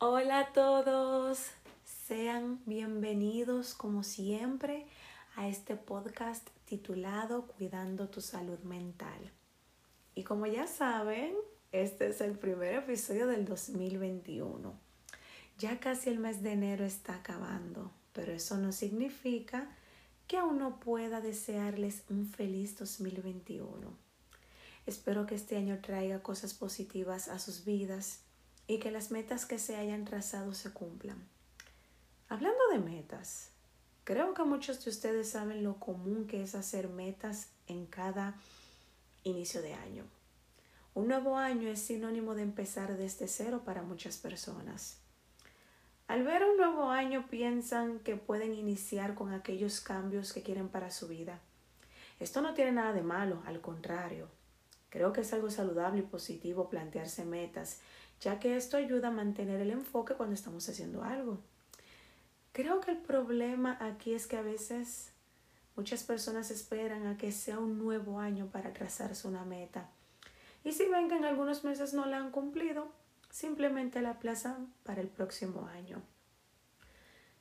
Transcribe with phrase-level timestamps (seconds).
[0.00, 1.40] Hola a todos,
[2.06, 4.86] sean bienvenidos como siempre
[5.34, 9.18] a este podcast titulado Cuidando tu salud mental.
[10.14, 11.34] Y como ya saben,
[11.72, 14.72] este es el primer episodio del 2021.
[15.58, 19.68] Ya casi el mes de enero está acabando, pero eso no significa
[20.28, 23.92] que aún no pueda desearles un feliz 2021.
[24.86, 28.20] Espero que este año traiga cosas positivas a sus vidas
[28.68, 31.26] y que las metas que se hayan trazado se cumplan.
[32.28, 33.50] Hablando de metas,
[34.04, 38.36] creo que muchos de ustedes saben lo común que es hacer metas en cada
[39.24, 40.04] inicio de año.
[40.94, 44.98] Un nuevo año es sinónimo de empezar desde cero para muchas personas.
[46.06, 50.90] Al ver un nuevo año piensan que pueden iniciar con aquellos cambios que quieren para
[50.90, 51.40] su vida.
[52.20, 54.28] Esto no tiene nada de malo, al contrario.
[54.90, 57.80] Creo que es algo saludable y positivo plantearse metas
[58.20, 61.38] ya que esto ayuda a mantener el enfoque cuando estamos haciendo algo.
[62.52, 65.12] Creo que el problema aquí es que a veces
[65.76, 69.88] muchas personas esperan a que sea un nuevo año para trazarse una meta.
[70.64, 72.90] Y si ven que en algunos meses no la han cumplido,
[73.30, 76.02] simplemente la aplazan para el próximo año.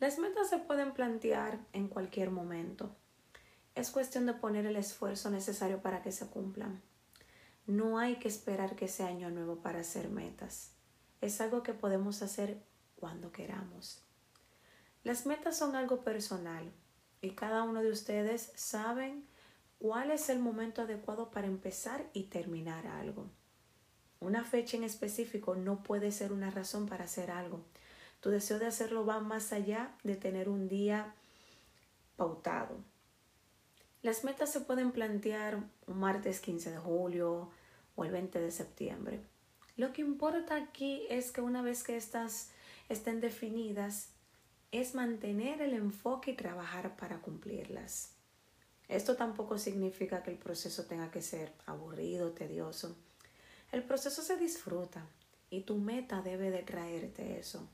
[0.00, 2.96] Las metas se pueden plantear en cualquier momento.
[3.74, 6.80] Es cuestión de poner el esfuerzo necesario para que se cumplan.
[7.66, 10.72] No hay que esperar que sea año nuevo para hacer metas.
[11.20, 12.60] Es algo que podemos hacer
[12.96, 14.02] cuando queramos.
[15.04, 16.72] Las metas son algo personal
[17.20, 19.26] y cada uno de ustedes saben
[19.78, 23.30] cuál es el momento adecuado para empezar y terminar algo.
[24.20, 27.64] Una fecha en específico no puede ser una razón para hacer algo.
[28.20, 31.14] Tu deseo de hacerlo va más allá de tener un día
[32.16, 32.76] pautado.
[34.02, 37.50] Las metas se pueden plantear un martes 15 de julio
[37.94, 39.20] o el 20 de septiembre.
[39.76, 42.50] Lo que importa aquí es que una vez que estas
[42.88, 44.10] estén definidas,
[44.72, 48.14] es mantener el enfoque y trabajar para cumplirlas.
[48.88, 52.96] Esto tampoco significa que el proceso tenga que ser aburrido, tedioso.
[53.70, 55.06] El proceso se disfruta
[55.50, 57.68] y tu meta debe de traerte eso.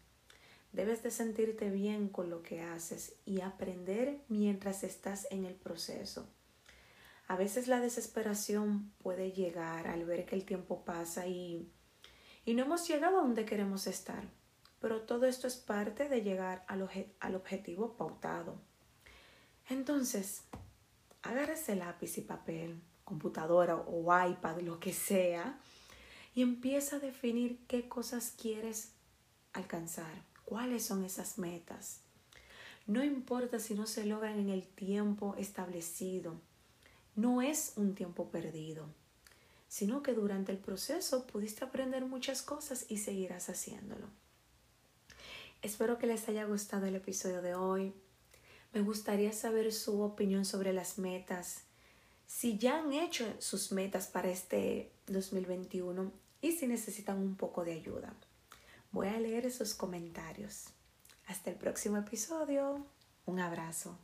[0.73, 6.29] Debes de sentirte bien con lo que haces y aprender mientras estás en el proceso.
[7.27, 11.71] A veces la desesperación puede llegar al ver que el tiempo pasa y,
[12.45, 14.25] y no hemos llegado a donde queremos estar,
[14.81, 16.89] pero todo esto es parte de llegar al,
[17.21, 18.61] al objetivo pautado.
[19.69, 20.45] Entonces,
[21.23, 25.59] agárrese lápiz y papel, computadora o iPad, lo que sea,
[26.35, 28.93] y empieza a definir qué cosas quieres
[29.53, 30.28] alcanzar.
[30.49, 32.01] ¿Cuáles son esas metas?
[32.87, 36.41] No importa si no se logran en el tiempo establecido.
[37.17, 38.87] No es un tiempo perdido,
[39.69, 44.07] sino que durante el proceso pudiste aprender muchas cosas y seguirás haciéndolo.
[45.61, 47.93] Espero que les haya gustado el episodio de hoy.
[48.73, 51.65] Me gustaría saber su opinión sobre las metas.
[52.27, 56.11] Si ya han hecho sus metas para este 2021
[56.41, 58.15] y si necesitan un poco de ayuda.
[58.91, 60.71] Voy a leer esos comentarios.
[61.27, 62.87] Hasta el próximo episodio.
[63.27, 63.99] Un abrazo.